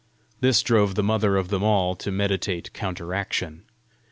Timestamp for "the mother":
0.95-1.37